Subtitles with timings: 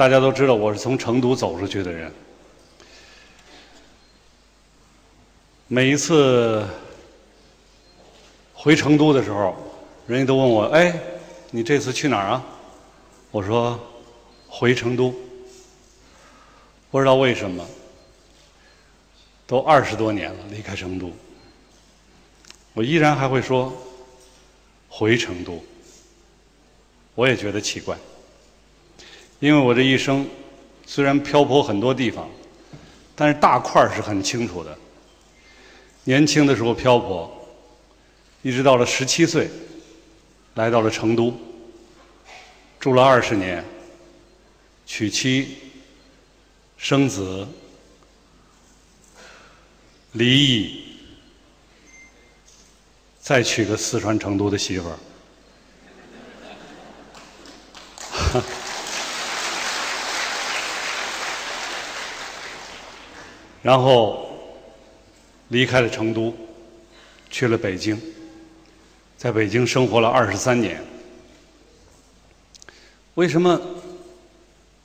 [0.00, 2.10] 大家都知道我是从成都走出去的人。
[5.68, 6.66] 每一次
[8.54, 9.54] 回成都的时候，
[10.06, 10.98] 人家都问我：“哎，
[11.50, 12.42] 你这次去哪儿啊？”
[13.30, 13.78] 我说
[14.48, 15.14] ：“回成都。”
[16.90, 17.62] 不知道为什么，
[19.46, 21.12] 都二十多年了，离开成都，
[22.72, 23.70] 我依然还会说
[24.88, 25.62] 回成都。
[27.14, 27.98] 我也觉得奇怪，
[29.40, 30.28] 因为我这一生
[30.86, 32.28] 虽然漂泊很多地方，
[33.16, 34.78] 但是大块是很清楚的。
[36.04, 37.30] 年轻的时候漂泊，
[38.42, 39.50] 一直到了十七岁，
[40.54, 41.34] 来到了成都，
[42.78, 43.64] 住了二十年，
[44.86, 45.56] 娶妻
[46.76, 47.46] 生子，
[50.12, 50.84] 离异，
[53.20, 54.98] 再娶个四川成都的媳妇儿。
[63.62, 64.26] 然后
[65.48, 66.34] 离开了成都，
[67.28, 68.00] 去了北京，
[69.16, 70.82] 在北京生活了二十三年。
[73.14, 73.60] 为什么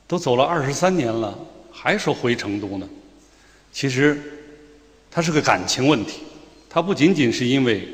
[0.06, 1.38] 都走了二十三年了，
[1.72, 2.88] 还说回成都呢？
[3.72, 4.20] 其实，
[5.10, 6.20] 它是个感情问题。
[6.68, 7.88] 它不仅仅是因为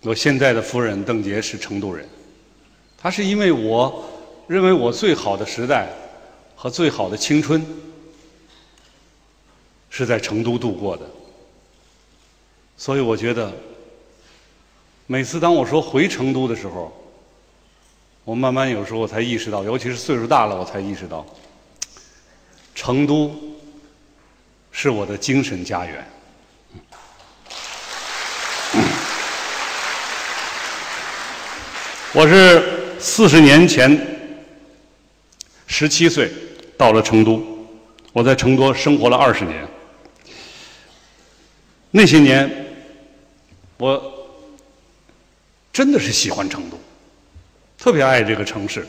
[0.00, 2.08] 我现在的夫人邓婕是成都人，
[2.98, 4.04] 它是因为我
[4.48, 5.88] 认为我最好的时代
[6.56, 7.64] 和最好的青春。
[9.94, 11.02] 是在成都度过的，
[12.78, 13.52] 所以我觉得，
[15.06, 16.90] 每次当我说回成都的时候，
[18.24, 21.26] 我慢慢有时候才意识到，尤其是岁数大了，我才意识到，
[22.74, 23.38] 成都
[24.70, 26.02] 是我的精神家园。
[32.14, 34.00] 我是四十年前
[35.66, 36.32] 十七岁
[36.78, 37.44] 到了成都，
[38.14, 39.68] 我在成都生活了二十年。
[41.94, 42.50] 那些年，
[43.76, 44.02] 我
[45.70, 46.78] 真的是喜欢成都，
[47.76, 48.86] 特别爱这个城市，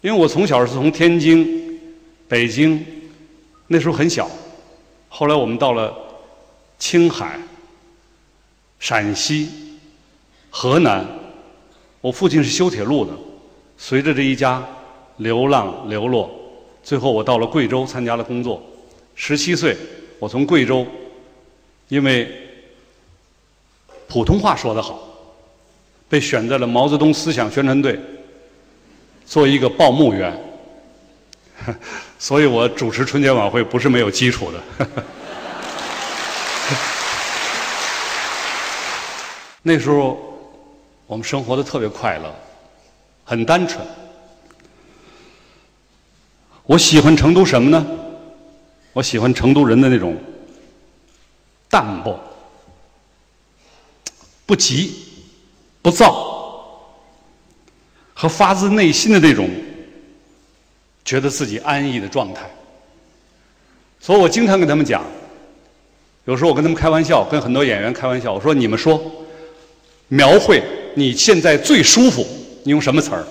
[0.00, 1.78] 因为我从小是从天津、
[2.26, 2.82] 北京，
[3.66, 4.30] 那时候很小，
[5.10, 5.94] 后来我们到了
[6.78, 7.38] 青海、
[8.78, 9.50] 陕西、
[10.48, 11.06] 河南，
[12.00, 13.12] 我父亲是修铁路的，
[13.76, 14.66] 随着这一家
[15.18, 16.30] 流浪流落，
[16.82, 18.62] 最后我到了贵州参加了工作，
[19.14, 19.76] 十七岁，
[20.18, 20.86] 我从贵州。
[21.94, 22.28] 因为
[24.08, 24.98] 普通话说得好，
[26.08, 27.96] 被选在了毛泽东思想宣传队，
[29.24, 30.36] 做一个报幕员，
[32.18, 34.60] 所以我主持春节晚会不是没有基础的。
[39.62, 40.18] 那时候
[41.06, 42.34] 我们生活的特别快乐，
[43.24, 43.86] 很单纯。
[46.64, 47.86] 我喜欢成都什么呢？
[48.92, 50.16] 我喜欢成都人的那种。
[51.74, 52.16] 淡泊，
[54.46, 54.94] 不急，
[55.82, 56.80] 不躁，
[58.14, 59.50] 和发自内心的那种
[61.04, 62.48] 觉得自己安逸的状态。
[63.98, 65.02] 所以我经常跟他们讲，
[66.26, 69.02] 有时候我跟他们开玩笑，跟很多演员开玩笑，我说：“你们说，
[70.06, 70.62] 描绘
[70.94, 72.24] 你现在最舒服，
[72.62, 73.26] 你用什么词儿？”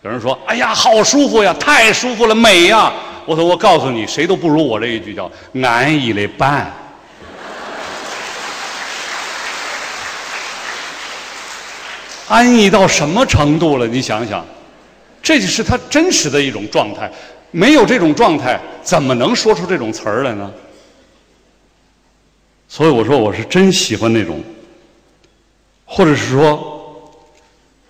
[0.00, 2.90] 有人说：“哎呀，好舒服呀，太舒服了，美呀！”
[3.26, 5.30] 我说：“我告诉你，谁都不如我这一句叫
[5.62, 6.72] 安逸的板。”
[12.28, 13.86] 安逸到什么程度了？
[13.86, 14.44] 你想想，
[15.22, 17.10] 这就是他真实的一种状态。
[17.50, 20.52] 没有这种状态，怎么能说出这种词儿来呢？
[22.68, 24.42] 所以我说，我是真喜欢那种，
[25.86, 27.10] 或者是说，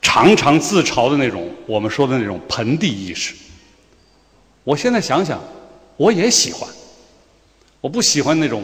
[0.01, 3.35] 常常自嘲的那种，我们说的那种盆地意识。
[4.63, 5.43] 我现在想想，
[5.97, 6.69] 我也喜欢。
[7.81, 8.63] 我不喜欢那种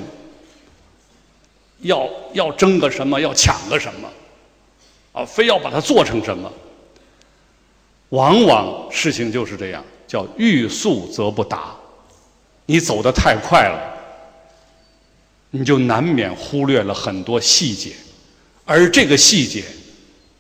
[1.80, 4.08] 要要争个什么，要抢个什么。
[5.14, 6.52] 啊，非要把它做成什么？
[8.10, 11.74] 往往事情就是这样，叫欲速则不达。
[12.66, 13.78] 你走得太快了，
[15.50, 17.92] 你就难免忽略了很多细节，
[18.64, 19.64] 而这个细节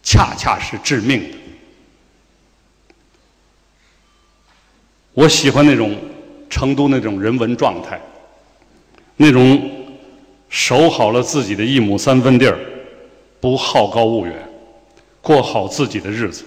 [0.02, 1.38] 恰恰是致命的。
[5.12, 5.96] 我喜欢那种
[6.50, 8.00] 成都那种人文状态，
[9.16, 9.70] 那种
[10.48, 12.58] 守好了自己的一亩三分地儿，
[13.40, 14.43] 不好高骛远。
[15.24, 16.44] 过好自己的日子，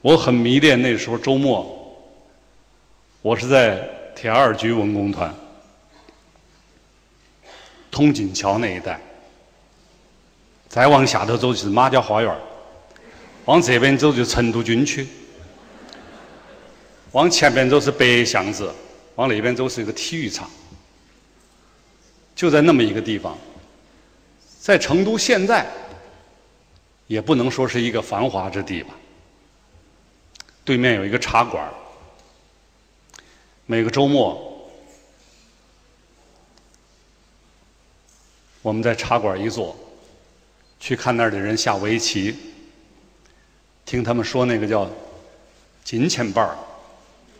[0.00, 2.00] 我很迷恋那时候周末，
[3.20, 3.80] 我是在
[4.14, 5.34] 铁二局文工团，
[7.90, 9.00] 通锦桥那一带，
[10.68, 12.32] 再往下头走就是马家花园。
[13.46, 15.08] 往这边走就成都军区，
[17.10, 18.72] 往前边走是北巷子，
[19.16, 20.48] 往那边走是一个体育场。
[22.36, 23.36] 就在那么一个地方，
[24.60, 25.66] 在成都现在
[27.12, 28.94] 也不能说是一个繁华之地吧。
[30.64, 31.70] 对面有一个茶馆
[33.66, 34.70] 每个周末
[38.62, 39.76] 我们在茶馆一坐，
[40.80, 42.34] 去看那儿的人下围棋，
[43.84, 44.88] 听他们说那个叫
[45.84, 46.56] 金钱板儿，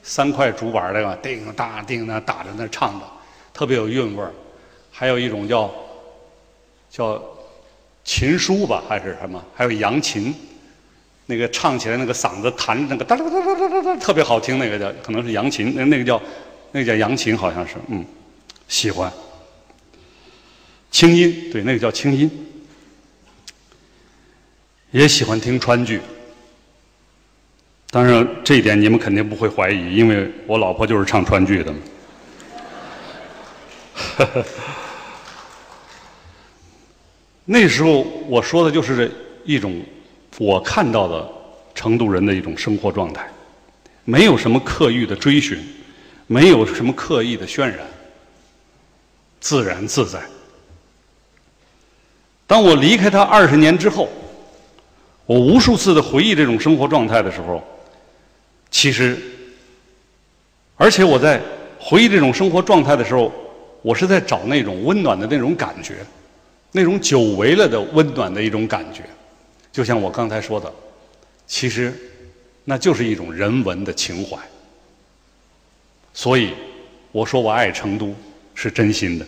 [0.02, 3.06] 三块竹板儿那个叮当叮当打在那唱的，
[3.54, 4.30] 特别有韵味儿。
[4.90, 5.72] 还有一种叫
[6.90, 7.22] 叫
[8.04, 9.44] 琴书吧，还是什么？
[9.54, 10.34] 还有扬琴。
[11.26, 16.20] 那个唱起来那个嗓子弹那个哒哒哒哒哒哒特别好听，那个叫可能是扬琴，那那个叫
[16.72, 18.04] 那个叫扬琴，好像是嗯，
[18.66, 19.10] 喜欢
[20.90, 22.28] 清音，对，那个叫清音，
[24.90, 26.02] 也喜欢听川剧。
[27.90, 31.72] 当然这一点你们肯定不会怀疑，因为我老婆就是唱川剧的。
[37.44, 39.80] 那时候我说的就是这一种。
[40.38, 41.30] 我看到的
[41.74, 43.28] 成都人的一种生活状态，
[44.04, 45.58] 没有什么刻意的追寻，
[46.26, 47.80] 没有什么刻意的渲染，
[49.38, 50.18] 自然自在。
[52.46, 54.08] 当我离开他二十年之后，
[55.26, 57.62] 我无数次的回忆这种生活状态的时候，
[58.70, 59.18] 其实，
[60.76, 61.40] 而且我在
[61.78, 63.30] 回忆这种生活状态的时候，
[63.82, 65.96] 我是在找那种温暖的那种感觉，
[66.72, 69.04] 那种久违了的温暖的一种感觉。
[69.70, 70.72] 就像我刚才说的，
[71.46, 71.94] 其实
[72.64, 74.36] 那就是一种人文的情怀。
[76.12, 76.52] 所以
[77.10, 78.14] 我说我爱成都
[78.54, 79.26] 是真心的。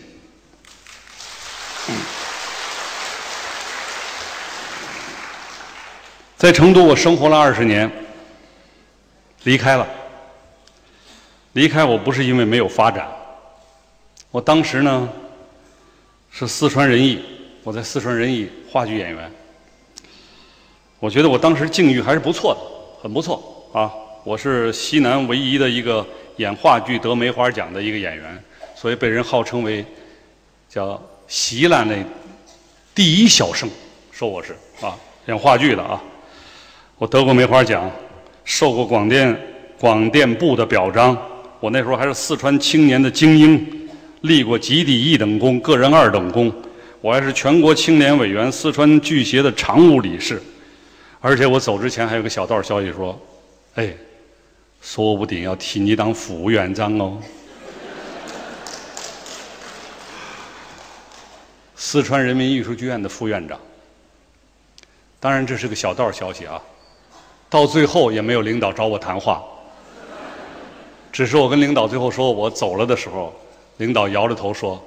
[6.36, 7.90] 在成都我生活了二十年，
[9.44, 9.86] 离开了。
[11.52, 13.08] 离开我不是因为没有发展，
[14.30, 15.08] 我当时呢
[16.30, 17.24] 是四川人艺，
[17.64, 19.30] 我在四川人艺话剧演员。
[21.00, 22.60] 我觉得我当时境遇还是不错的，
[23.02, 23.90] 很不错啊！
[24.22, 26.06] 我是西南唯一的一个
[26.36, 28.44] 演话剧得梅花奖的一个演员，
[28.74, 29.82] 所以被人号称为
[30.68, 31.96] 叫西南的
[32.94, 33.66] 第一小生，
[34.12, 34.94] 说我是啊，
[35.26, 36.02] 演话剧的啊。
[36.98, 37.90] 我得过梅花奖，
[38.44, 39.34] 受过广电
[39.80, 41.16] 广电部的表彰。
[41.60, 43.88] 我那时候还是四川青年的精英，
[44.20, 46.52] 立过集体一等功、个人二等功。
[47.04, 50.42] 我还是全国青年委员、四川剧协的常务理事。
[51.20, 53.20] 而且我走之前还有个小道消息说，
[53.74, 53.94] 哎，
[54.80, 57.20] 说不定要替你当副院长哦。
[61.76, 63.60] 四川人民艺术剧院的副院长。
[65.20, 66.58] 当然这是个小道消息啊，
[67.50, 69.44] 到最后也没有领导找我谈话。
[71.12, 73.30] 只是我跟领导最后说我走了的时候，
[73.76, 74.82] 领导摇着头说，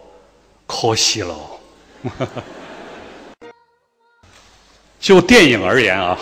[0.65, 1.35] 可惜了。
[4.99, 6.17] 就电影而言啊，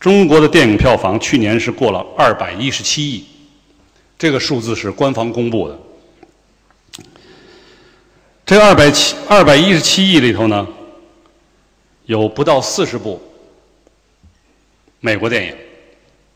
[0.00, 3.26] 中国的电影票房去年是过了二百一十七亿，
[4.18, 5.78] 这个数字是官方公布的。
[8.44, 10.66] 这二百七二百一十七亿里头呢，
[12.06, 13.20] 有不到四十部
[15.00, 15.54] 美国电影，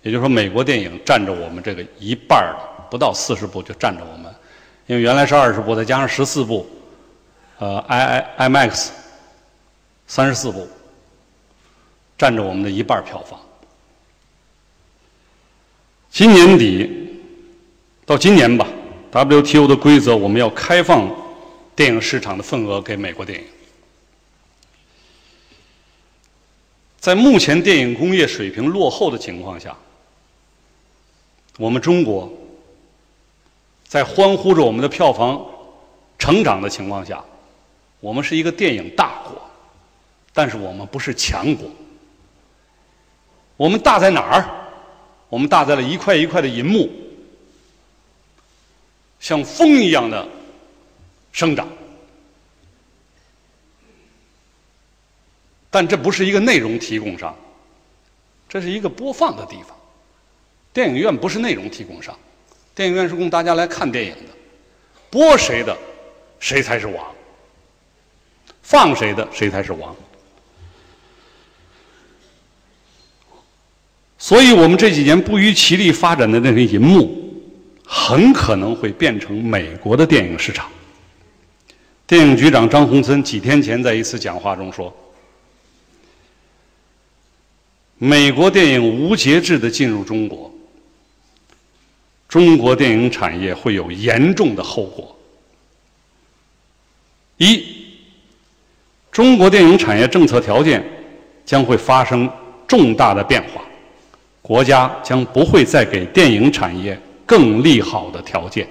[0.03, 2.55] 也就是说，美国电影占着我们这个一半儿，
[2.91, 4.33] 不到四十部就占着我们，
[4.87, 6.69] 因为原来是二十部，再加上十四部，
[7.59, 8.91] 呃 i i max。
[10.09, 10.69] 三十四部，
[12.19, 13.41] 占着我们的一半票房。
[16.11, 17.23] 今年底
[18.05, 18.69] 到今年吧
[19.11, 21.11] ，WTO 的规则我们要开放
[21.75, 23.47] 电影市场的份额给美国电影。
[27.01, 29.75] 在目前电影工业水平落后的情况下，
[31.57, 32.31] 我们中国
[33.89, 35.43] 在欢呼着我们的票房
[36.19, 37.25] 成长的情况下，
[38.03, 39.41] 我们是一个电影大国。
[40.35, 41.71] 但是我们不是强国，
[43.55, 44.49] 我们大在哪儿？
[45.29, 46.91] 我们大在了一块一块的银幕，
[49.21, 50.27] 像风一样的
[51.33, 51.69] 生长。
[55.71, 57.37] 但这不是一个内容提供商，
[58.49, 59.77] 这是一个播放的地方。
[60.73, 62.19] 电影院不是内容提供商，
[62.75, 64.33] 电影院是供大家来看电影的，
[65.11, 65.77] 播谁的，
[66.41, 67.05] 谁才是王；
[68.63, 69.95] 放谁的，谁才是王。
[74.19, 77.43] 所以我们这几年不遗其力发展的那个银幕，
[77.85, 80.71] 很可能会变成美国的电影市场。
[82.07, 84.95] 电影局长张宏森几天前在一次讲话中说
[87.99, 90.53] ：“美国电影无节制的进入中国，
[92.29, 95.19] 中国电影产业会有严重的后果。
[97.39, 97.82] 一，
[99.13, 100.83] 中国电影产业政策条件
[101.45, 102.29] 将会发生
[102.67, 103.61] 重大的变化，
[104.41, 108.67] 国家将不会再给电影产业更利好的条件。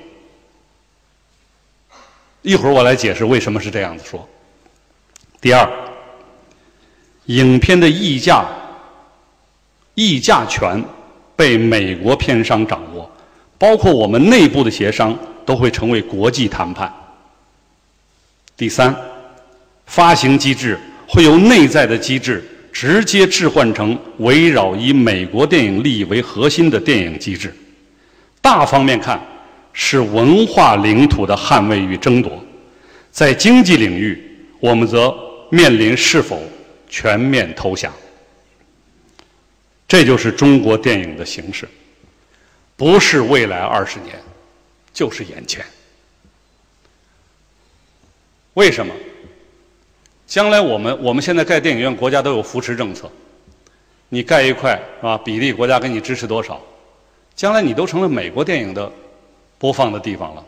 [2.42, 4.28] 一会儿我来解释为什么是这样子说。
[5.40, 5.70] 第二，
[7.26, 8.44] 影片的溢价、
[9.94, 10.84] 溢价权
[11.36, 13.08] 被美国片商掌握，
[13.60, 16.92] 包括我们内部的协商都会成为国际谈判。
[18.58, 18.96] 第三，
[19.92, 27.54] 发行机制会由内在的机制直接置换成围绕以美国电影利益为核心的电影机制。
[28.42, 29.22] 大方面看，
[29.74, 32.32] 是文化领土的捍卫与争夺；
[33.12, 34.18] 在经济领域，
[34.62, 35.14] 我们则
[35.50, 36.42] 面临是否
[36.88, 37.92] 全面投降。
[39.90, 41.68] 这就是中国电影的形势，
[42.78, 44.16] 不是未来二十年，
[44.94, 45.66] 就是眼前。
[48.54, 48.94] 为什么？
[50.32, 53.12] 将来我们我们现在盖电影院，国家都有扶持政策。
[54.08, 55.18] 你盖一块是吧？
[55.18, 56.58] 比例国家给你支持多少？
[57.36, 58.90] 将来你都成了美国电影的
[59.58, 60.42] 播放的地方了。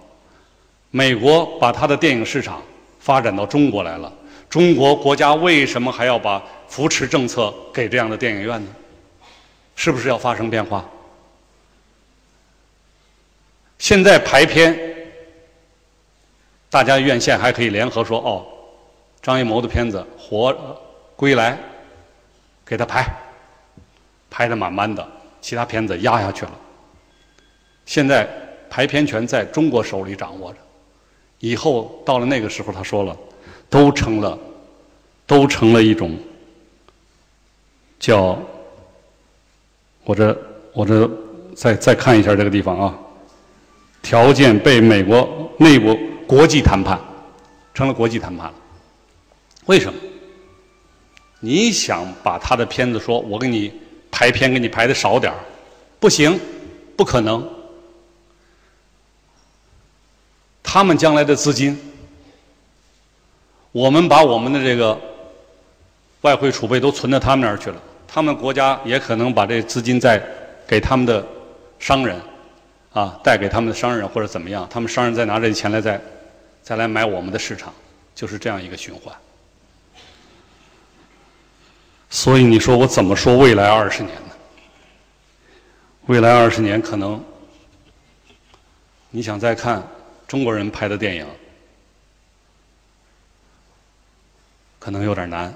[0.90, 2.64] 美国把它的电影市场
[3.02, 4.10] 发展到中国来了，
[4.50, 8.72] 中国国家为什么还要把扶持政策给这样的电影院呢？
[9.76, 10.90] 是不是要发生变化？
[13.80, 14.80] 现在排片。
[16.70, 18.44] 大家院线还可以联合说：“哦，
[19.24, 20.54] 张艺谋的片子《活
[21.16, 21.54] 归来》，
[22.66, 23.10] 给他拍，
[24.30, 25.08] 拍的满满的，
[25.40, 26.52] 其他片子压下去了。
[27.86, 28.28] 现在
[28.70, 30.58] 排片权在中国手里掌握着，
[31.40, 33.18] 以后到了那个时候，他说了，
[33.70, 34.38] 都成了，
[35.26, 36.18] 都成了一种
[38.00, 38.38] 叫……
[40.04, 40.38] 我这
[40.74, 41.10] 我这
[41.56, 43.00] 再再看一下这个地方啊，
[44.02, 47.00] 条件被美国内部。”国际谈判
[47.74, 48.54] 成了国际谈判了，
[49.66, 50.00] 为什么？
[51.40, 53.74] 你想把他的片子说，我给你
[54.12, 55.40] 排片，给你排的少点儿，
[56.00, 56.40] 不行，
[56.96, 57.48] 不可能。
[60.62, 61.78] 他们将来的资金，
[63.72, 65.00] 我们把我们的这个
[66.22, 70.22] 外汇储备都存到他们那儿去了，他们国家也可能把这资金再
[70.68, 71.26] 给他们的
[71.80, 72.20] 商人，
[72.92, 76.02] 啊，带给他们的商人或者怎么样，他们商人再拿这钱来再。
[76.64, 77.74] 再来买我们的市场，
[78.16, 79.14] 就是这样一个循环。
[82.14, 84.36] 所以你说我怎么说未来二十年呢？
[86.06, 87.22] 未来二十年可能，
[89.10, 89.82] 你想再看
[90.28, 91.26] 中国人拍的电影，
[94.78, 95.52] 可能有点难。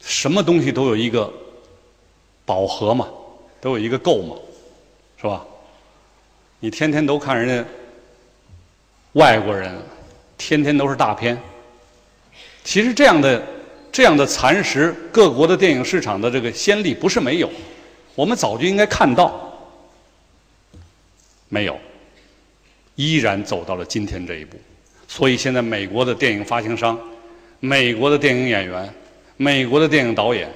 [0.00, 1.32] 什么东西都有一个
[2.44, 3.08] 饱和嘛，
[3.60, 4.36] 都有一个够嘛，
[5.18, 5.46] 是吧？
[6.58, 7.70] 你天天都看人家
[9.12, 9.80] 外国人，
[10.36, 11.40] 天天都是大片。
[12.64, 13.42] 其实这样的
[13.90, 17.50] 这样的蚕食各国的电影市场的这个先例不是没有，
[18.14, 19.52] 我们早就应该看到，
[21.48, 21.76] 没有，
[22.94, 24.56] 依然走到了今天这一步。
[25.08, 26.98] 所以现在美国的电影发行商、
[27.58, 28.88] 美国的电影演员、
[29.36, 30.48] 美国的电影导演，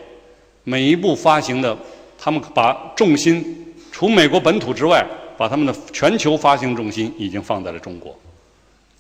[0.62, 1.76] 每一部发行的，
[2.16, 5.04] 他们把重心除美国本土之外。
[5.36, 8.16] 把他们的全球发行重心已经放在了中国。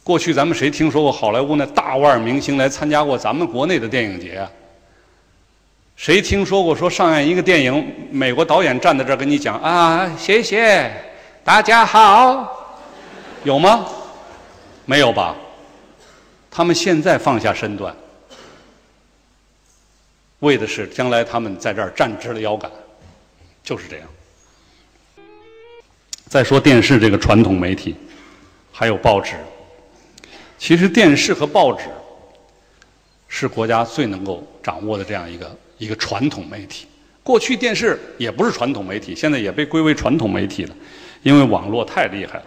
[0.04, 4.46] 过去咱们谁听说过好莱坞那大腕明星来参加过咱们国内的电影节？
[5.96, 10.92] 谁听说过说上演一个电影，美国导演站在这儿跟你讲啊，谢谢
[11.42, 12.76] 大家好，
[13.44, 13.86] 有吗？
[14.84, 15.34] 没有吧？
[16.50, 17.96] 他们现在放下身段，
[20.40, 22.70] 为的是将来他们在这儿站直了腰杆，
[23.62, 24.06] 就是这样。
[26.28, 27.96] 再说电视这个传统媒体，
[28.70, 29.36] 还有报纸。
[30.64, 31.84] 其实电视和报纸
[33.28, 36.86] 是国家最能够掌握的这样一个一个传统媒体。
[37.22, 40.74] 过去电视也不是传统媒体，现在也被归为传统媒体了，
[41.22, 42.44] 因为网络太厉害了。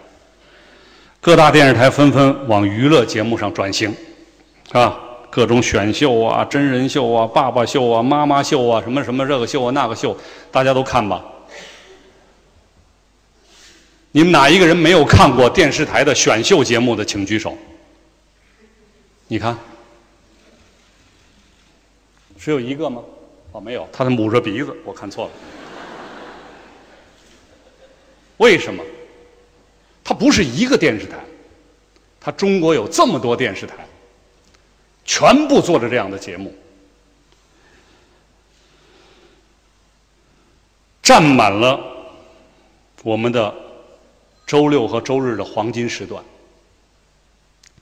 [1.20, 3.94] 各大电视台纷纷往娱乐节目上转型，
[4.72, 4.98] 啊，
[5.30, 10.18] 各种选秀啊、真人秀啊、爸爸秀啊、妈妈秀啊，什么什么这个秀啊那个秀，
[10.50, 11.24] 大家都看吧。
[14.10, 17.56] 你们哪一个人没有看过电视台的选秀节目的，请举手。
[19.28, 19.56] 你看，
[22.38, 23.02] 只有一个吗？
[23.52, 25.30] 哦，没有，他在捂着鼻子，我看错了。
[28.38, 28.82] 为什么？
[30.02, 31.18] 他不是一个电视台，
[32.18, 33.86] 他中国有这么多电视台，
[35.04, 36.54] 全部做着这样的节目，
[41.02, 41.78] 占满了
[43.02, 43.54] 我们的
[44.46, 46.24] 周六和周日的黄金时段，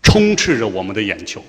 [0.06, 1.44] 充斥着我们的眼球，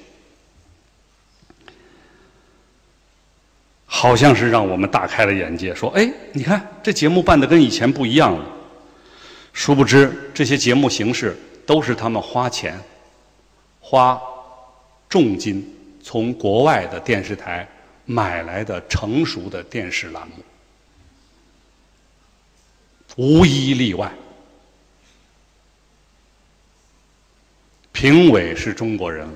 [3.85, 5.75] 好像是让我们大开了眼界。
[5.75, 8.43] 说：“哎，你看这节目办的跟以前不一样了。”
[9.53, 11.37] 殊不知，这些节目形式
[11.67, 12.79] 都是他们花钱、
[13.79, 14.19] 花
[15.07, 15.63] 重金
[16.01, 17.65] 从国外的电视台
[18.05, 20.43] 买来的成熟的电视栏目，
[23.17, 24.11] 无一例外。
[27.99, 29.33] 评委是中国人了，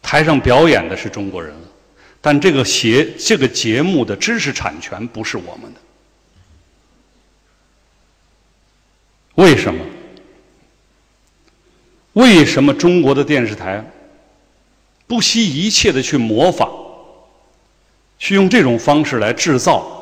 [0.00, 1.68] 台上表演的是中国人了，
[2.18, 5.80] 但这个节这个节目的知识产权不是我们的。
[9.34, 9.84] 为什么？
[12.14, 13.84] 为什么中国的电视台
[15.06, 16.70] 不惜一切的去模仿，
[18.18, 19.92] 去用这种方式来制造？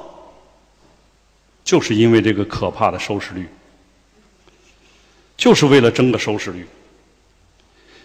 [1.65, 3.49] 就是因为这个可怕的收视率，
[5.37, 6.65] 就是为了争个收视率。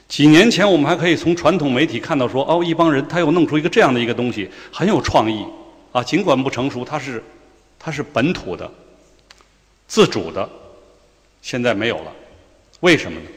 [0.10, 5.46] 几年前，我们还可以从传统媒体看到说，哦，一帮人他又弄出一个这样的一个东西，很有创意
[5.92, 6.04] 啊。
[6.04, 7.24] 尽管不成熟，它是
[7.78, 8.70] 它是本土的、
[9.88, 10.50] 自主的。
[11.42, 12.12] 现在没有了，
[12.82, 13.28] 为什么呢？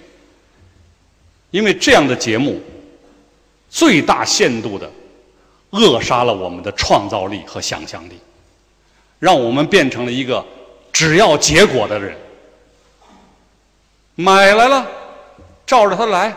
[1.50, 2.58] 因为这样的节目
[3.68, 4.90] 最大限度的
[5.70, 8.18] 扼杀了我们的创造力和想象力，
[9.18, 10.42] 让我们变成了一个
[10.90, 12.16] 只要结果的人。
[14.14, 14.86] 买来了，
[15.66, 16.34] 照着它来，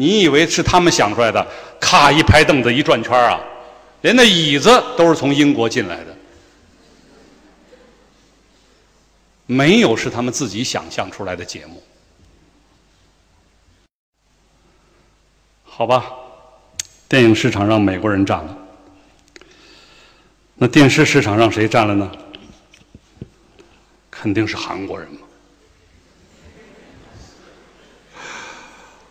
[0.00, 1.44] 你以为是他们想出来的？
[1.80, 3.40] 咔一拍凳子一转圈啊，
[4.02, 6.16] 连那椅子都是从英国进来的。
[9.46, 11.82] 没有是他们自己想象出来的节目，
[15.64, 16.12] 好吧？
[17.08, 18.56] 电影市场让美国人占了，
[20.54, 22.08] 那电视市场让谁占了呢？
[24.12, 25.20] 肯定是韩国人嘛。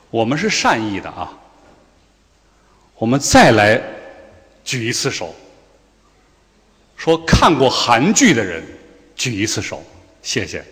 [0.10, 1.38] 我们是善意的啊，
[2.96, 3.82] 我们再来
[4.64, 5.36] 举一次手，
[6.96, 8.64] 说看过韩剧的人
[9.16, 9.84] 举一次手。
[10.22, 10.64] 谢谢，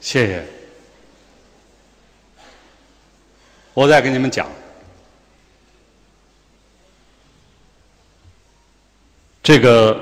[0.00, 0.44] 谢谢。
[3.74, 4.50] 我再跟你们讲，
[9.42, 9.98] 这个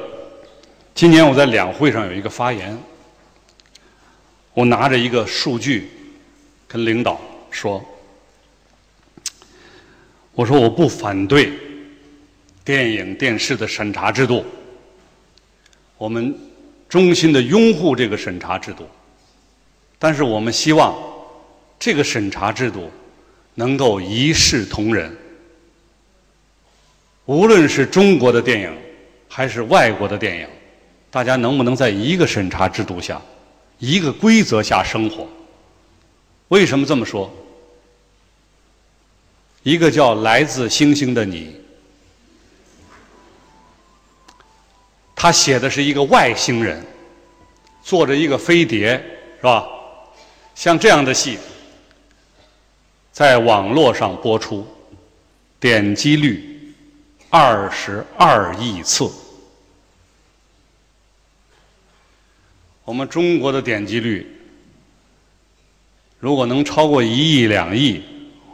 [0.95, 2.79] 今年我在两会上有一个发言，
[4.55, 5.91] 我拿着一个数据
[6.73, 7.85] 跟领导说，
[10.35, 11.53] 我说我不反对
[12.65, 14.45] 电影电视的审查制度。
[15.99, 16.33] 我们
[16.89, 18.89] 衷心的拥护这个审查制度，
[19.99, 20.97] 但是我们希望
[21.77, 22.89] 这个审查制度
[23.57, 25.13] 能够一视同仁。
[27.25, 28.73] 无论是中国的电影
[29.29, 30.47] 还是外国的电影，
[31.11, 33.21] 大家能不能在一个审查制度下、
[33.79, 35.27] 一个规则下生活？
[36.51, 37.33] 为什么这么说？
[39.63, 41.47] 一个叫《来自星星的你》。
[45.15, 46.85] 他写的是一个外星人，
[47.85, 48.97] 坐着一个飞碟，
[49.37, 49.65] 是吧？
[50.57, 51.39] 像这样的戏，
[53.13, 54.67] 在网络上播出，
[55.61, 56.75] 点击率
[57.29, 59.09] 二十二亿次。
[62.85, 64.40] 我们中国的点击率，
[66.21, 68.03] 如果能超过一亿两亿，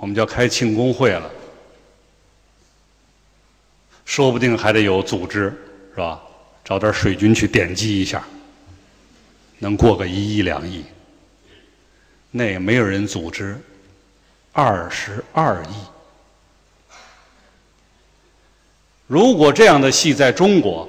[0.00, 1.30] 我们就要开庆功会了。
[4.04, 5.52] 说不定还得有组织，
[5.92, 6.22] 是吧？
[6.64, 8.24] 找点水军去点击一下，
[9.58, 10.84] 能过个一亿两亿，
[12.30, 13.60] 那也没有人组织，
[14.52, 15.74] 二十二亿。
[19.08, 20.88] 如果这样的戏在中国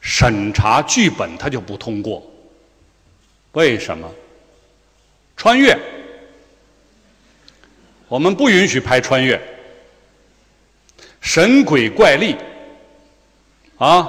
[0.00, 2.22] 审查剧本，它就不通过。
[3.52, 4.10] 为什么？
[5.36, 5.78] 穿越，
[8.08, 9.40] 我们不允许拍穿越，
[11.20, 12.34] 神鬼怪力。
[13.78, 14.08] 啊，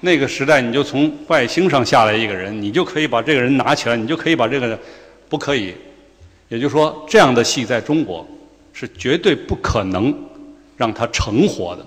[0.00, 4.78] 那个时代你就从外星上下来一个人，你就可以把这个人拿起来，你就可以把这个
[5.28, 5.74] 不可以。
[6.48, 8.26] 也就是说，这样的戏在中国
[8.72, 10.12] 是绝对不可能
[10.76, 11.86] 让它成活的。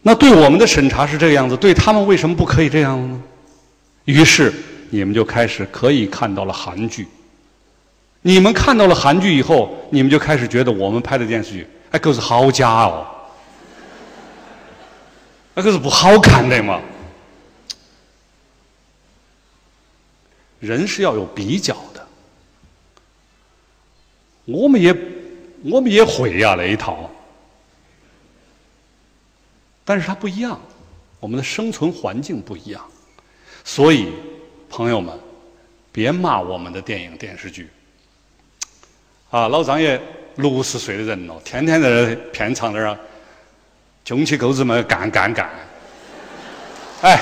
[0.00, 3.22] 那对我们的审查是这个样子，对他们为什么不可以这样呢？
[4.06, 4.52] 于是
[4.90, 7.06] 你们就开始可以看到了韩剧。
[8.22, 11.66] 你们看到了韩剧以后，你们就开始觉得我们拍的电视剧。
[11.92, 13.06] 那可是好假哦，
[15.54, 16.80] 那可是不好看的嘛。
[20.58, 22.06] 人是要有比较的，
[24.44, 24.96] 我们也
[25.62, 27.10] 我们也会呀那一套。
[29.84, 30.60] 但是它不一样，
[31.20, 32.84] 我们的生存环境不一样，
[33.66, 34.12] 所以
[34.70, 35.12] 朋友们，
[35.90, 37.68] 别骂我们的电影电视剧。
[39.28, 40.00] 啊，老张也
[40.36, 42.96] 六十岁的人了，天天在那片场那儿
[44.04, 45.50] 穷起狗子们干干干，
[47.02, 47.20] 哎。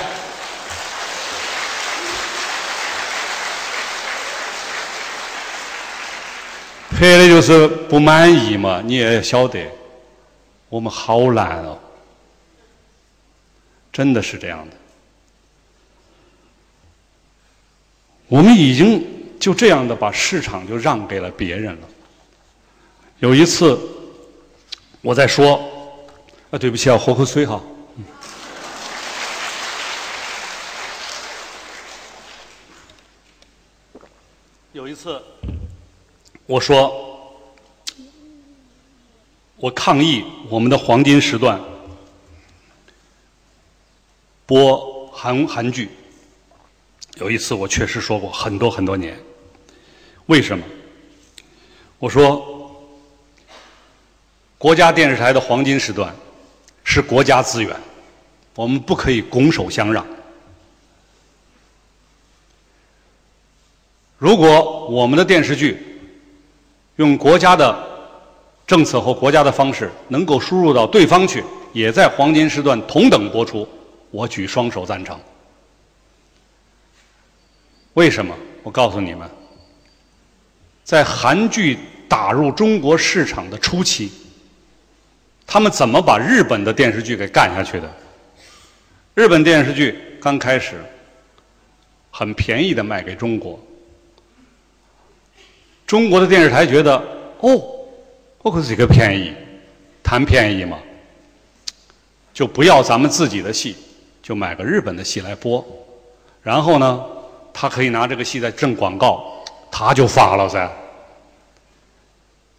[6.90, 9.66] 拍的就是不满意嘛，你也晓得，
[10.68, 11.78] 我们好难哦，
[13.90, 14.76] 真的是这样的。
[18.28, 19.04] 我们已经
[19.38, 21.88] 就这样的把市场就让给了别人了。
[23.18, 23.78] 有一次，
[25.02, 25.56] 我在说，
[26.50, 27.62] 啊，对不起啊，喝口水哈。
[34.72, 35.22] 有一次。
[36.46, 36.92] 我说，
[39.56, 41.58] 我抗议我们的黄金时段
[44.44, 45.88] 播韩韩剧。
[47.18, 49.16] 有一次我确实说过很多很多年，
[50.26, 50.64] 为什么？
[51.98, 52.76] 我说，
[54.58, 56.14] 国家电视台的黄金时段
[56.82, 57.74] 是国家资源，
[58.56, 60.04] 我们不可以拱手相让。
[64.18, 66.00] 如果我们的电视剧，
[66.96, 67.76] 用国家的
[68.66, 73.68] 政策和国家的方式，能够输入到对方去，也在黄金时段同等播出，
[74.10, 75.18] 我举双手赞成。
[77.94, 78.36] 为什么？
[78.62, 79.28] 我告诉你们，
[80.84, 81.78] 在韩剧
[82.08, 84.10] 打入中国市场的初期，
[85.46, 87.90] 他们怎么把日本的电视剧给干下去的？
[89.14, 90.82] 日本电视剧刚开始
[92.10, 93.62] 很便宜的卖给中国。
[95.86, 96.96] 中国的电视台觉得，
[97.40, 97.62] 哦，
[98.42, 99.32] 我可是一个便宜，
[100.02, 100.78] 谈便宜嘛，
[102.32, 103.76] 就不要咱们自己的戏，
[104.22, 105.64] 就买个日本的戏来播，
[106.42, 107.04] 然后呢，
[107.54, 109.24] 他可以拿这个戏在挣广告，
[109.70, 110.70] 他就发了噻。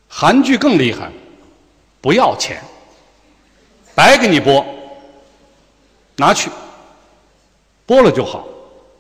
[0.08, 1.12] 韩剧更厉害，
[2.02, 2.64] 不要钱，
[3.94, 4.66] 白给你播，
[6.16, 6.50] 拿去，
[7.86, 8.48] 播了就好，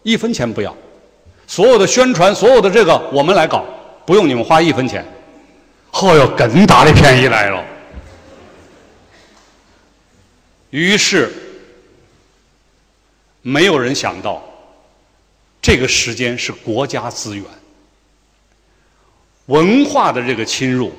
[0.03, 0.75] 一分钱不要，
[1.47, 3.63] 所有的宣传，所有的这个我们来搞。
[4.05, 5.03] 不用你们花一分钱，
[5.93, 7.65] 哦哟，更大的便宜来了。
[10.69, 11.34] 于是，
[13.41, 14.43] 没有人想到，
[15.65, 17.43] 这个时间是国家资源，
[19.47, 20.91] 文化的这个侵入，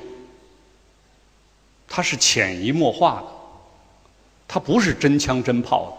[1.87, 3.27] 它是潜移默化的，
[4.45, 5.93] 它不是真枪真炮的。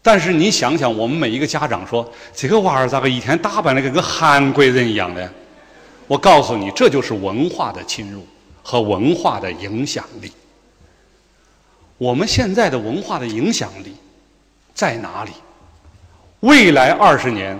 [0.00, 5.28] 但是你想想，我们每一个家长说：“这个娃儿咋个一天打扮的跟个韩国人一样的？”
[6.06, 8.24] 我告诉你，这就是文化的侵入
[8.62, 10.30] 和文化的影响力。
[11.98, 13.96] 我们现在的文化的影响力
[14.72, 15.32] 在哪里？
[16.40, 17.58] 未来二十年，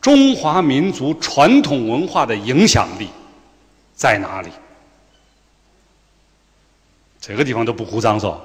[0.00, 3.08] 中华民族传统文化的影响力
[3.94, 4.50] 在哪里？
[7.20, 8.40] 这个地方都不鼓掌说。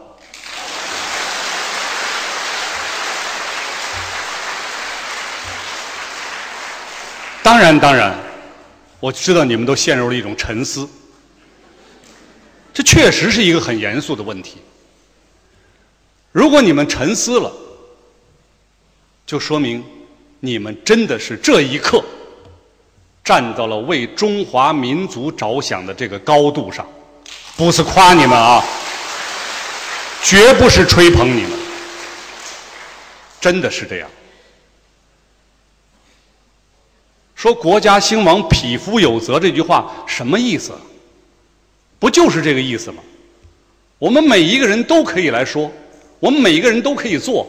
[7.43, 8.13] 当然，当然，
[8.99, 10.87] 我知道你们都陷入了一种沉思。
[12.73, 14.57] 这确实是一个很严肃的问题。
[16.31, 17.51] 如果你们沉思了，
[19.27, 19.83] 就说明
[20.39, 22.01] 你们真的是这一刻
[23.25, 26.87] 站到了为中华民族着想的这个高度上，
[27.57, 28.63] 不是夸你们啊，
[30.23, 31.51] 绝不是吹捧你们，
[33.41, 34.09] 真的是这样。
[37.35, 40.71] 说国家兴亡，匹夫有责这句话什么意思？
[41.99, 43.03] 不就是这个意思吗？
[43.99, 45.69] 我们每一个人都可以来说，
[46.21, 47.45] 我们每一个人都可以做，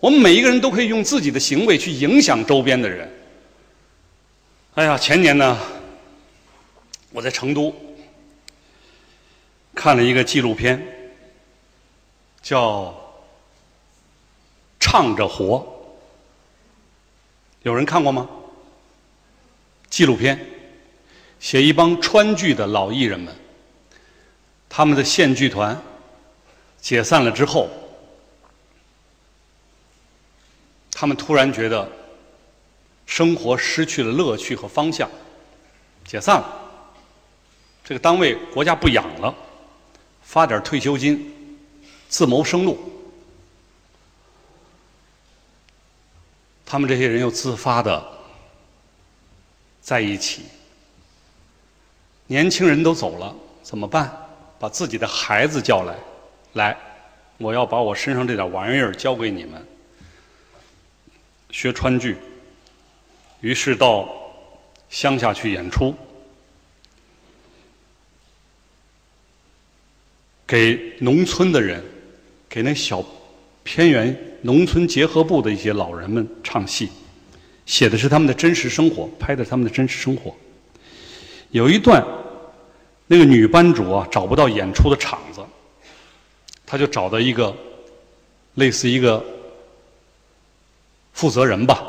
[0.00, 3.08] 我们每一个人都可以用自己的行为去影响周边的人。
[4.74, 5.58] 哎呀，前年呢，
[7.10, 7.74] 我在成都
[9.74, 10.82] 看了一个纪录片，
[12.40, 12.84] 叫
[14.78, 15.58] 《唱着活》，
[17.62, 18.26] 有人看过吗？
[19.90, 20.46] 纪录片
[21.40, 23.34] 写一帮川剧的老艺人们，
[24.68, 25.78] 他们的县剧团
[26.80, 27.68] 解散了之后，
[31.00, 31.90] 他们突然觉得
[33.06, 35.08] 生活失去了乐趣和方向，
[36.04, 36.46] 解散了。
[37.82, 39.34] 这个单位国家不养了，
[40.22, 41.58] 发点退休金，
[42.10, 42.78] 自谋生路。
[46.66, 48.06] 他们这些人又自发的。
[49.80, 50.42] 在一起，
[52.26, 54.14] 年轻人都走了，怎么办？
[54.58, 55.96] 把自己的孩子叫来，
[56.52, 56.76] 来，
[57.38, 59.66] 我要把我身上这点玩意儿交给你们，
[61.50, 62.16] 学川剧。
[63.40, 64.08] 于是到
[64.88, 65.94] 乡下去演出，
[70.46, 71.82] 给农村的人，
[72.48, 73.02] 给那小
[73.62, 76.90] 偏远农村结合部的一些老人们唱戏，
[77.64, 80.36] 写的是他们的真实生活，拍的是他们的真实生活。
[81.50, 82.06] 有一段，
[83.06, 85.40] 那个女班主啊找不到演出的场子，
[86.66, 87.56] 她就找到一个
[88.54, 89.24] 类似一个
[91.20, 91.82] 负责人吧。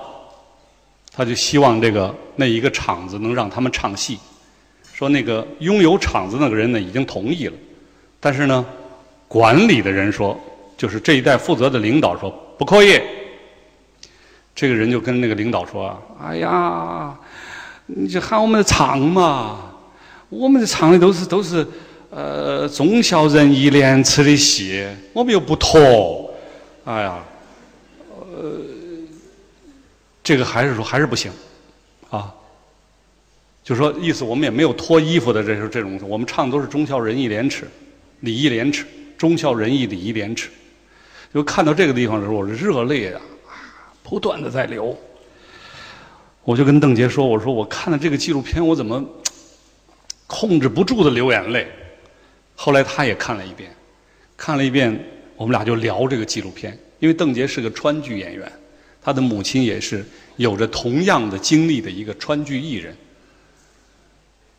[1.13, 4.17] 他就希望这个那一个场子能让他们唱戏，
[4.94, 7.54] 说那个拥有场子那个人呢已经同意了，
[8.20, 8.65] 但是呢，
[9.28, 10.38] 管理的人说，
[10.78, 13.00] 就是这一代负责的领导说不可以。
[14.56, 17.13] 这个人就跟那个领导说：“哎呀，
[17.88, 19.74] 你就喊我们唱嘛，
[20.30, 21.67] 我们唱的都是都是
[22.10, 26.34] 呃忠孝仁义廉耻的戏，我们又不脱，
[26.86, 27.20] 哎呀，
[28.17, 28.52] 呃。”
[30.24, 31.32] 这个还是说还是不行，
[32.10, 32.34] 啊，
[33.64, 37.68] 就说意思我们也没有脱衣服的这是这种，我们唱的都是忠孝仁义廉耻，
[38.20, 38.86] 礼义廉耻，
[39.18, 40.50] 忠孝仁义礼义廉耻。
[41.34, 43.22] 就看到这个地方的时候，我热泪啊，
[44.04, 44.98] 不断的在流。
[46.44, 49.04] 我就跟邓杰说：“我说我看了这个纪录片，我怎么
[50.28, 51.68] 控制不住的流眼泪？”
[52.56, 53.74] 后来他也看了一遍，
[54.36, 55.00] 看了一遍，
[55.36, 58.52] 我们俩就聊这个纪录片，因为邓杰是个川剧演员。
[59.02, 60.06] 他的母亲也是
[60.38, 62.96] 有着同样的经历的一个川剧艺人。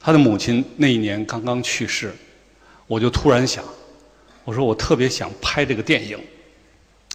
[0.00, 2.12] 他的母亲那一年刚刚去世，
[2.88, 3.64] 我就突然想，
[4.44, 6.18] 我说我特别想拍这个电影，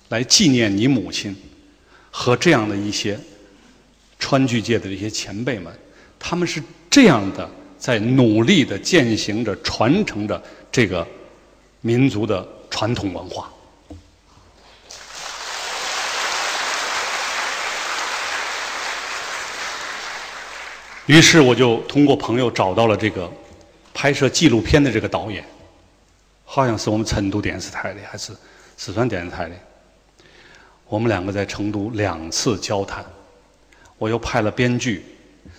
[0.08, 1.36] 来纪念你母亲
[2.10, 3.20] 和这样的一些
[4.18, 5.74] 川剧界的这些前辈们，
[6.18, 11.06] 他们是这样的在努力的践行着、传承着这个
[11.82, 13.52] 民族的传统文化。
[21.08, 23.32] 于是我就通过朋友找到了这个
[23.94, 25.44] 拍摄纪录片的这个导演，
[26.46, 28.34] 好像是我们成都电视台的，还是
[28.76, 29.56] 四川电视台的。
[30.86, 33.06] 我们两个在成都两次交谈，
[33.98, 35.04] 我又派了编剧，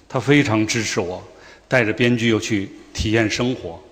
[0.07, 1.23] 他非常支持我，
[1.67, 3.83] 带着编剧又去体验生活。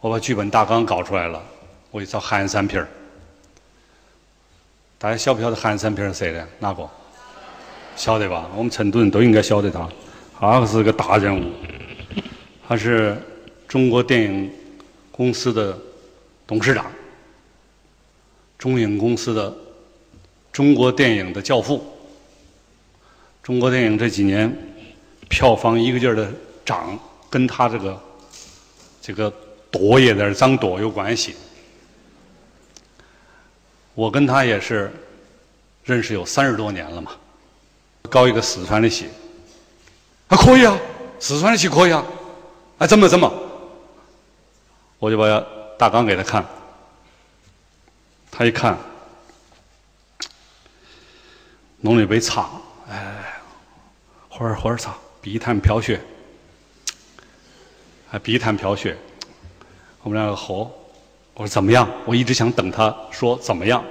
[0.00, 1.42] 我把剧本大纲搞出来了，
[1.90, 2.86] 我就找韩三平儿。
[4.98, 6.46] 大家晓不晓得韩三平是谁的？
[6.58, 6.88] 哪个？
[7.98, 8.48] 晓得吧？
[8.56, 9.88] 我们成都人都应该晓得他，
[10.38, 11.52] 他是个大人物，
[12.66, 13.20] 他是
[13.66, 14.48] 中国电影
[15.10, 15.76] 公司的
[16.46, 16.86] 董事长，
[18.56, 19.52] 中影公司的
[20.52, 21.84] 中国电影的教父。
[23.42, 24.56] 中国电影这几年
[25.28, 26.30] 票房一个劲儿的
[26.64, 26.96] 涨，
[27.28, 28.00] 跟他这个
[29.02, 29.32] 这个
[29.72, 31.34] 舵也在这涨舵有关系。
[33.94, 34.92] 我跟他也是
[35.82, 37.10] 认识有三十多年了嘛。
[38.10, 39.08] 搞一个四川的戏，
[40.28, 40.78] 还可以啊，
[41.18, 42.04] 四川的戏可以啊，
[42.78, 43.32] 哎，怎么怎么？
[44.98, 45.24] 我就把
[45.78, 46.44] 大纲给他看，
[48.30, 48.76] 他一看，
[51.80, 52.48] 弄了一杯茶，
[52.88, 53.40] 哎，
[54.28, 56.00] 喝点喝点茶，碧潭飘雪，
[58.10, 58.96] 还碧潭飘雪，
[60.02, 60.70] 我们两个喝，
[61.34, 61.88] 我说怎么样？
[62.06, 63.84] 我一直想等他说怎么样。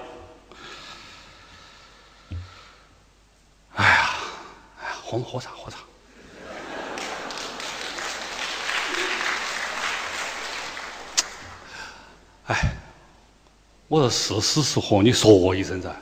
[5.24, 5.78] 喝喝茶，喝茶。
[12.48, 12.56] 哎，
[13.88, 15.94] 我说是死是活，你说一声噻。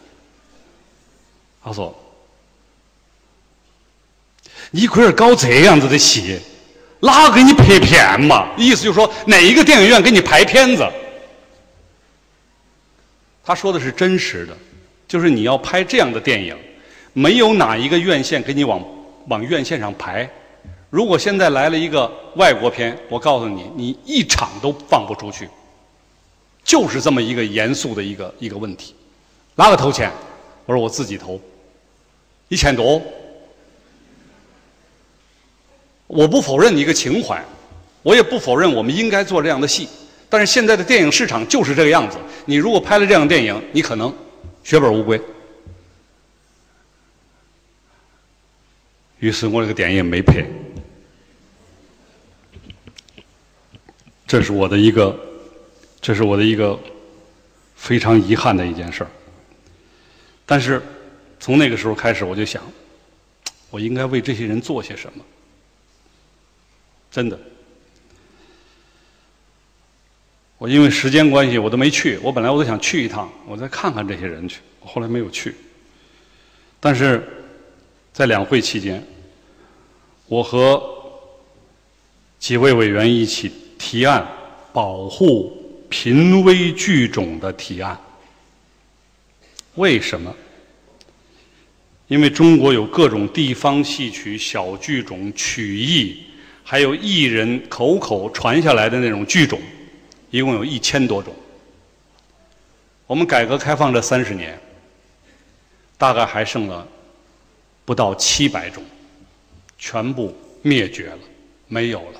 [1.63, 1.95] 他说
[4.69, 6.39] ：“你龟儿搞这样子的戏，
[6.99, 8.49] 哪给你拍片嘛？
[8.55, 10.87] 意思就是说，哪一个电影院给你拍片子？”
[13.43, 14.55] 他说的是真实的，
[15.07, 16.55] 就是你要拍这样的电影，
[17.13, 18.79] 没有哪一个院线给你往。
[19.27, 20.29] 往院线上排，
[20.89, 25.49] 如果现在来了一个外国片，我告诉你，你一场都放不出去，
[26.63, 28.95] 就是这么一个严肃的一个一个问题。
[29.55, 30.11] 哪个投钱？
[30.65, 31.39] 我说我自己投，
[32.47, 33.01] 一千多。
[36.07, 37.43] 我不否认你一个情怀，
[38.03, 39.87] 我也不否认我们应该做这样的戏，
[40.29, 42.17] 但是现在的电影市场就是这个样子。
[42.45, 44.13] 你如果拍了这样的电影，你可能
[44.63, 45.19] 血本无归。
[49.25, 50.45] 于是我那个电影没拍，
[54.27, 55.19] 这是我的一个，
[55.99, 56.79] 这是我的一个
[57.75, 59.09] 非常遗憾的一件事儿。
[60.45, 60.79] 但是
[61.39, 62.61] 从那个时候开始，我就想，
[63.71, 65.25] 我应该为这些人做些什么。
[67.09, 67.39] 真的，
[70.59, 72.19] 我因为时间关系，我都没去。
[72.19, 74.59] 我本来我都想去一趟，我再看看这些人去。
[74.81, 75.55] 我后来没有去。
[76.79, 77.27] 但是
[78.13, 79.03] 在两会期间，
[80.27, 80.81] 我和
[82.39, 84.25] 几位委员一起提案
[84.73, 87.99] 保护濒危剧种的提案。
[89.75, 90.33] 为什么？
[92.07, 96.23] 因为中国有各种地方戏曲、小剧种、曲艺，
[96.63, 99.59] 还有艺人口口传下来的那种剧种。
[100.31, 101.33] 一共有一千多种。
[103.07, 104.59] 我们改革开放这三十年，
[105.97, 106.85] 大概还剩了
[107.85, 108.83] 不到七百种，
[109.85, 111.19] 全部灭绝了，
[111.67, 112.19] 没有了，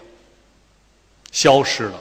[1.32, 2.00] 消失了。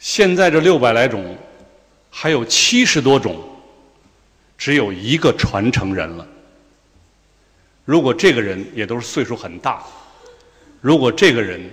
[0.00, 1.38] 现在这六百来种，
[2.10, 3.40] 还有七十多种，
[4.58, 6.26] 只有一个传承人了。
[7.84, 9.86] 如果这个人也都是岁数很大。
[10.80, 11.70] 如果这个人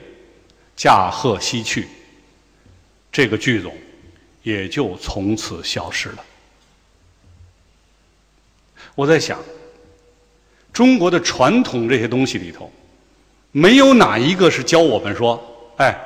[0.75, 1.87] 驾鹤西去，
[3.11, 3.75] 这个剧种
[4.43, 6.23] 也就从此消失了。
[8.99, 9.39] 我在想，
[10.73, 12.69] 中国的传统这些东西里头，
[13.53, 15.41] 没有哪一个是教我们说
[15.79, 15.97] ：“哎，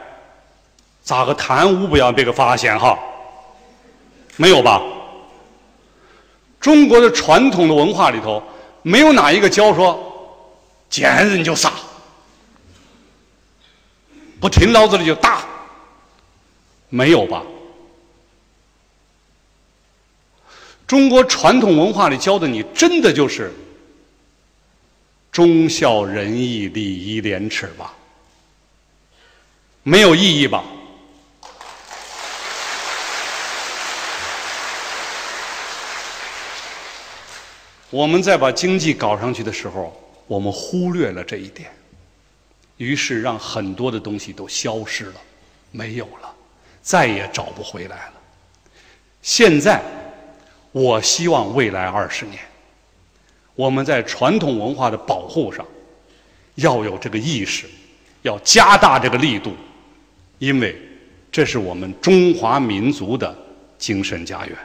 [1.01, 2.95] 咋个贪污不要被个发现哈？”
[4.37, 4.79] 没有吧？
[6.59, 8.43] 中国的传统的文化里头，
[8.83, 9.99] 没有哪一个教说
[10.87, 11.73] ：“见人就杀。”
[14.39, 15.43] 不听老子的就打，
[16.89, 17.41] 没有吧？
[20.93, 23.51] 中国传统文化里教的你，真的就是
[25.31, 27.95] 忠孝仁义礼义廉耻吧？
[29.81, 30.63] 没有意义吧？
[37.89, 41.71] 我们在把经济搞上去的时候，我们忽略了这一点。
[42.77, 45.15] 于是让很多的东西都消失了，
[45.71, 46.31] 没有了，
[46.83, 48.13] 再也找不回来了。
[49.23, 49.81] 现在，
[50.73, 52.39] 我希望未来二十年，
[53.53, 55.63] 我们在传统文化的保护上
[56.55, 57.69] 要有这个意识，
[58.23, 59.55] 要加大这个力度，
[60.39, 60.75] 因为
[61.31, 63.37] 这是我们中华民族的
[63.77, 64.57] 精神家园。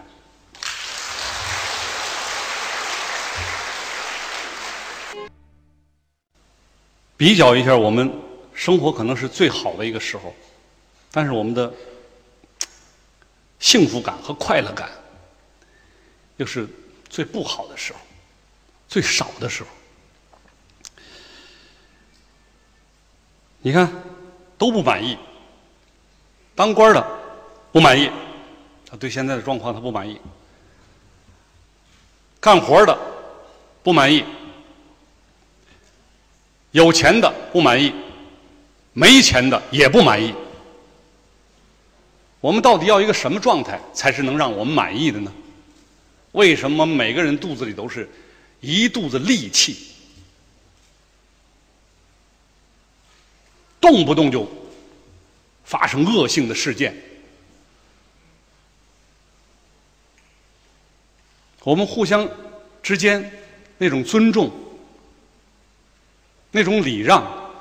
[7.18, 8.10] 比较一下，我们
[8.54, 10.34] 生活可能是最好的一个时候，
[11.12, 11.70] 但是我们的
[13.58, 14.88] 幸福感和快乐感
[16.38, 16.66] 又是
[17.08, 17.98] 最不好的时候，
[18.88, 19.68] 最少的时候。
[23.60, 23.92] 你看，
[24.56, 25.18] 都不满意，
[26.54, 27.06] 当官的
[27.72, 28.10] 不满意，
[28.88, 30.16] 他对现在的状况他不满意；
[32.40, 32.96] 干活的
[33.82, 34.24] 不满意。
[36.70, 37.92] 有钱的不满意，
[38.92, 40.32] 没钱的也不满意。
[42.40, 45.32] 我们到底要一个什么状态才是能让我们满意的呢？
[46.32, 48.08] 为什么每个人肚子里都是
[48.60, 49.92] 一肚子戾气，
[53.80, 54.48] 动不动就
[55.64, 56.94] 发生恶性的事件？
[61.64, 62.28] 我们互相
[62.82, 63.30] 之间
[63.78, 64.50] 那种尊重。
[66.50, 67.52] 那种礼让，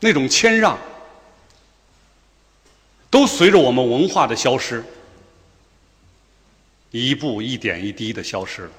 [0.00, 0.78] 那种谦让，
[3.10, 4.82] 都随着我们文化的消失，
[6.92, 8.70] 一步一点一滴的消失了。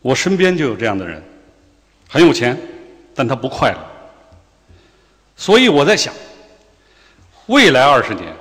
[0.00, 1.20] 我身边就有这样的人，
[2.08, 2.56] 很有钱，
[3.14, 3.78] 但他不快乐。
[5.36, 6.14] 所以我在想，
[7.46, 8.32] 未来二十年，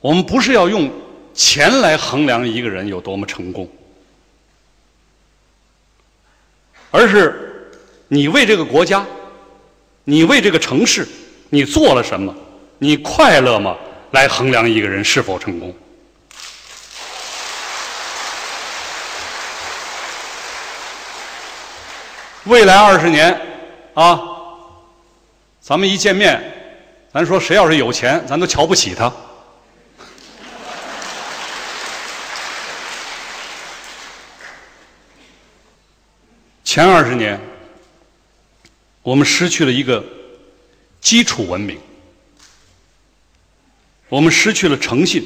[0.00, 0.90] 我们不是要用
[1.32, 3.66] 钱来衡量一个人有多么成功。
[6.90, 7.70] 而是
[8.08, 9.06] 你为这个国家，
[10.04, 11.06] 你为这个城市，
[11.50, 12.34] 你做了什么？
[12.78, 13.76] 你快乐吗？
[14.12, 15.74] 来衡量一个人是否成功。
[22.44, 23.40] 未来二十年
[23.94, 24.20] 啊，
[25.60, 26.40] 咱们一见面，
[27.12, 29.12] 咱说谁要是有钱，咱都瞧不起他。
[36.62, 37.40] 前二十年，
[39.02, 40.04] 我们失去了一个
[41.00, 41.80] 基础文明，
[44.08, 45.24] 我们失去了诚信，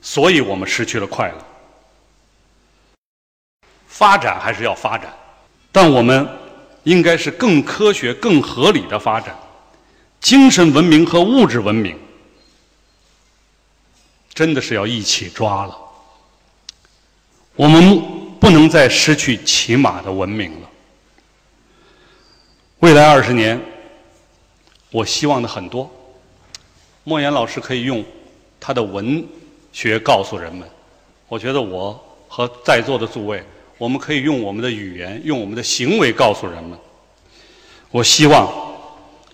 [0.00, 1.46] 所以我们失去了快乐。
[3.86, 5.12] 发展还是要发展，
[5.72, 6.28] 但我们
[6.84, 9.36] 应该是更科学、更合理的发展。
[10.20, 11.98] 精神文明和物质文明，
[14.32, 15.78] 真的是要一起抓了。
[17.54, 18.24] 我们。
[18.38, 20.70] 不能再失去起码的文明了。
[22.80, 23.60] 未来二十年，
[24.90, 25.90] 我希望的很多。
[27.08, 28.04] 莫言老师可以用
[28.58, 29.24] 他的文
[29.72, 30.68] 学告诉人们，
[31.28, 31.96] 我觉得我
[32.26, 33.40] 和在座的诸位，
[33.78, 36.76] 我们可以用我们的语言、用我们的行为告诉人们。
[37.92, 38.52] 我希望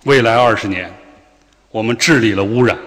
[0.05, 0.93] 未来二十年，
[1.71, 2.79] 我们治理了污染，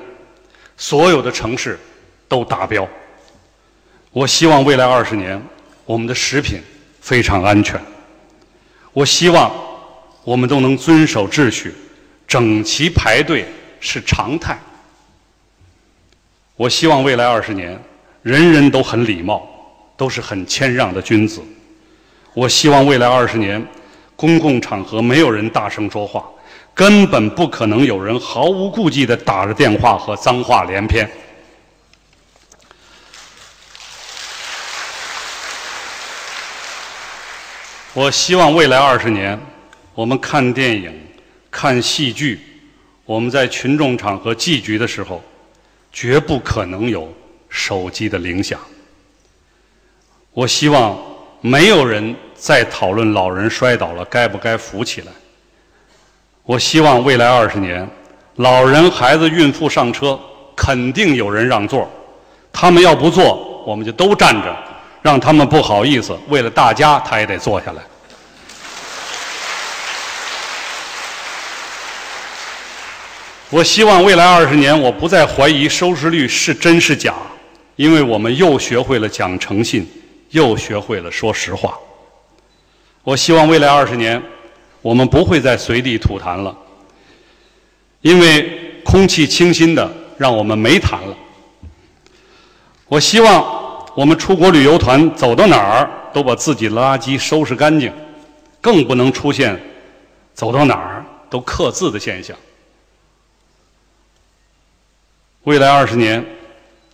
[0.78, 1.80] 所有的城市
[2.28, 2.88] 都达标。
[4.12, 5.42] 我希望未来二十年，
[5.84, 6.62] 我们的食品
[7.02, 7.82] 非常安全。
[8.94, 9.52] 我希望
[10.24, 11.74] 我们都能遵守秩序，
[12.28, 13.48] 整齐排队
[13.80, 14.56] 是常态。
[16.58, 17.78] 我希望未来二十年，
[18.22, 19.45] 人人都很礼貌，
[19.97, 21.41] 都是很谦让的君子。
[22.34, 23.62] 我希望未来二十年，
[24.16, 26.26] 公共场合没有人大声说话，
[26.74, 31.10] 根本不可能有人毫无顾忌地打着电话和脏话连篇。
[37.93, 39.38] 我希望未来二十年，
[39.93, 40.93] 我们看电影、
[41.51, 42.39] 看戏剧，
[43.03, 45.22] 我们在群众场合聚局的时候。
[45.96, 47.08] 绝不可能有
[47.48, 48.60] 手机的铃响。
[50.34, 51.00] 我希望
[51.39, 55.08] 没有人再讨论老人摔倒了该不该扶起来。
[56.43, 57.89] 我希望未来二十年，
[58.36, 60.20] 老人、孩子、孕妇上车
[60.54, 61.89] 肯定有人让座，
[62.52, 64.54] 他们要不坐，我们就都站着，
[65.02, 66.14] 让他们不好意思。
[66.28, 67.82] 为了大家，他也得坐下来。
[73.52, 77.14] 我希望未来二十年，我不再怀疑收视率是真是假，
[77.76, 79.88] 因为我们又学会了讲诚信，
[80.32, 81.78] 又学会了说实话。
[83.04, 84.22] 我希望未来二十年，
[84.82, 86.58] 我们不会再随地吐痰了，
[88.02, 89.88] 因为空气清新的
[90.18, 91.16] 让我们没痰了。
[92.88, 97.93] 我希望我们出国旅游团走到哪儿都把自己的垃圾收拾干净，
[98.60, 99.56] 更不能出现
[100.34, 102.36] 走到哪儿都刻字的现象。
[105.46, 106.26] 未来二十年，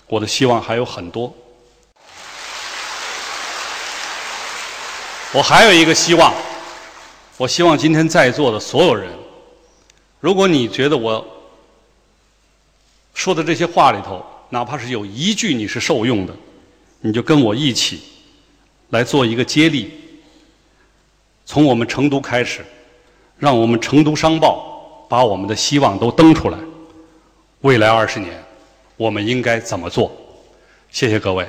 [0.08, 1.34] 我的希望还有很多。
[5.32, 6.34] 我还有一个希望，
[7.38, 9.10] 我希望今天在座的所有人，
[10.20, 11.26] 如果你觉得我
[13.14, 16.36] 说的这些话里头，哪怕是有一句你是受用的，
[16.99, 18.04] 你就跟我一起
[18.89, 19.93] 来做一个接力，
[21.45, 22.66] 从我们成都开始，
[23.38, 26.58] 让我们成都商报把我们的希望都登出来。
[27.62, 28.34] 未来二十年，
[28.97, 30.12] 我们应该怎么做？
[30.89, 31.47] 谢谢各位。